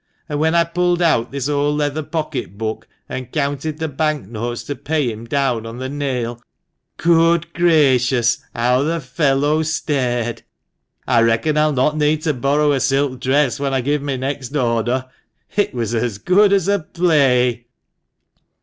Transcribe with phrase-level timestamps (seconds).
[0.27, 4.63] An' when I pulled out this old leather pocket book, and counted the bank notes
[4.63, 6.41] to pay him down on the nail,
[6.97, 8.39] good gracious!
[8.55, 10.41] how the fellow stared!
[11.07, 14.55] I reckon I'll not need to borrow a silk dress when I give my next
[14.55, 15.05] order.
[15.55, 17.67] It was as good as a play."